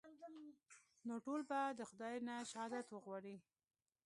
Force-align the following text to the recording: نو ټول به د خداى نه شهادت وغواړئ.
نو 1.07 1.15
ټول 1.25 1.41
به 1.49 1.59
د 1.79 1.81
خداى 1.89 2.15
نه 2.27 2.35
شهادت 2.51 2.85
وغواړئ. 2.89 3.37